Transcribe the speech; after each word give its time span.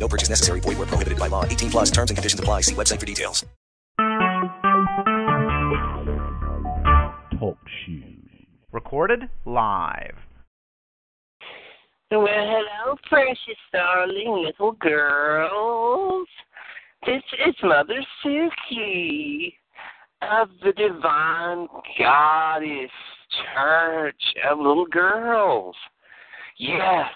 No 0.00 0.08
purchase 0.08 0.30
necessary. 0.30 0.60
Void 0.60 0.78
where 0.78 0.86
prohibited 0.86 1.18
by 1.18 1.28
law. 1.28 1.44
18 1.44 1.70
plus 1.70 1.90
terms 1.90 2.10
and 2.10 2.16
conditions 2.16 2.40
apply. 2.40 2.62
See 2.62 2.74
website 2.74 2.98
for 2.98 3.06
details. 3.06 3.44
Talk 7.38 7.58
shoes. 7.84 8.16
Recorded 8.72 9.28
live. 9.44 10.16
Well, 12.10 12.26
hello, 12.26 12.96
precious 13.08 13.60
darling 13.72 14.44
little 14.44 14.72
girls. 14.72 16.26
This 17.06 17.22
is 17.46 17.54
Mother 17.62 18.04
Sookie 18.24 19.54
of 20.22 20.48
the 20.62 20.72
Divine 20.72 21.68
Goddess 21.98 22.90
Church 23.54 24.22
of 24.50 24.58
Little 24.58 24.86
Girls. 24.86 25.76
Yes, 26.58 27.08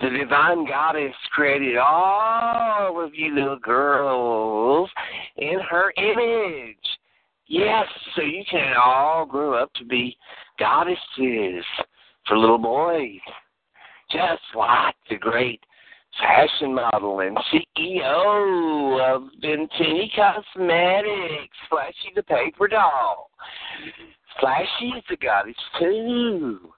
the 0.00 0.10
Divine 0.10 0.66
Goddess 0.66 1.14
created 1.32 1.76
all 1.76 3.04
of 3.04 3.14
you 3.14 3.34
little 3.34 3.58
girls 3.58 4.90
in 5.36 5.58
her 5.70 5.92
image. 5.96 6.76
Yes, 7.46 7.86
so 8.14 8.22
you 8.22 8.44
can 8.50 8.74
all 8.76 9.26
grow 9.26 9.54
up 9.54 9.72
to 9.74 9.84
be 9.84 10.16
goddesses 10.58 11.64
for 12.26 12.36
little 12.36 12.58
boys 12.58 13.20
just 14.10 14.42
like 14.54 14.94
the 15.10 15.16
great 15.16 15.60
fashion 16.18 16.74
model 16.74 17.20
and 17.20 17.36
CEO 17.52 19.14
of 19.14 19.28
Ventini 19.40 20.10
Cosmetics, 20.14 21.56
Flashy 21.68 22.12
the 22.14 22.22
Paper 22.22 22.68
Doll. 22.68 23.30
Flashy 24.40 24.96
is 24.96 25.04
a 25.10 25.16
goddess 25.16 25.54
too. 25.78 26.72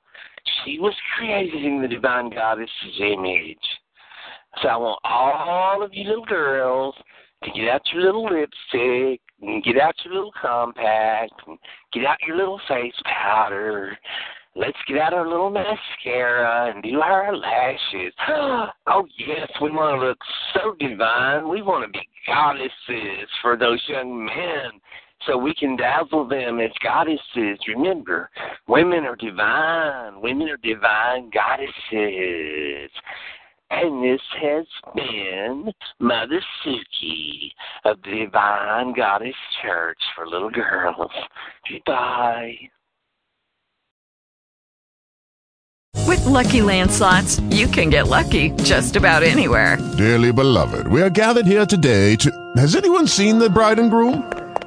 She 0.65 0.79
was 0.79 0.95
created 1.17 1.65
in 1.65 1.83
the 1.83 1.89
divine 1.89 2.31
goddess's 2.31 3.01
image. 3.01 3.59
So 4.63 4.69
I 4.69 4.77
want 4.77 5.01
all 5.05 5.83
of 5.83 5.95
you 5.95 6.05
little 6.05 6.25
girls 6.25 6.95
to 7.45 7.51
get 7.53 7.69
out 7.69 7.83
your 7.93 8.03
little 8.03 8.25
lipstick 8.25 9.21
and 9.41 9.63
get 9.63 9.81
out 9.81 9.95
your 10.05 10.15
little 10.15 10.33
compact 10.41 11.33
and 11.47 11.59
get 11.93 12.05
out 12.05 12.19
your 12.27 12.37
little 12.37 12.61
face 12.69 12.95
powder 13.05 13.97
Let's 14.57 14.77
get 14.89 14.99
out 14.99 15.15
our 15.15 15.29
little 15.29 15.49
mascara 15.49 16.73
and 16.73 16.83
do 16.83 17.01
our 17.01 17.37
lashes. 17.37 18.13
Oh, 18.87 19.07
yes, 19.17 19.49
we 19.63 19.71
want 19.71 20.01
to 20.01 20.09
look 20.09 20.19
so 20.55 20.75
divine. 20.81 21.49
We 21.49 21.63
want 21.63 21.85
to 21.85 21.93
be 21.93 22.05
goddesses 22.27 23.29
for 23.41 23.57
those 23.57 23.81
young 23.87 24.25
men 24.25 24.81
so 25.27 25.37
we 25.37 25.55
can 25.55 25.77
dazzle 25.77 26.27
them 26.27 26.61
as 26.61 26.71
goddesses. 26.83 27.59
Remember, 27.69 28.31
women 28.69 29.05
are 29.05 29.17
divine. 29.17 30.21
Women 30.21 30.49
are 30.49 30.57
divine 30.57 31.31
goddesses. 31.31 32.91
And 33.71 34.03
this 34.03 34.21
has 34.43 34.67
been 34.97 35.73
Mother 36.01 36.43
Sookie 36.65 37.53
of 37.85 38.03
the 38.03 38.25
Divine 38.25 38.93
Goddess 38.95 39.35
Church 39.63 39.99
for 40.17 40.27
Little 40.27 40.51
Girls. 40.51 41.13
Goodbye. 41.71 42.57
With 46.09 46.25
Lucky 46.27 46.63
Land 46.63 46.91
slots, 46.91 47.39
you 47.51 47.69
can 47.69 47.91
get 47.91 48.09
lucky 48.09 48.51
just 48.65 48.97
about 48.97 49.23
anywhere. 49.23 49.77
Dearly 49.97 50.33
beloved, 50.33 50.89
we 50.89 51.01
are 51.01 51.11
gathered 51.11 51.47
here 51.47 51.67
today 51.67 52.17
to. 52.17 52.53
Has 52.57 52.75
anyone 52.75 53.07
seen 53.07 53.39
the 53.39 53.49
bride 53.49 53.79
and 53.79 53.91
groom? 53.91 54.40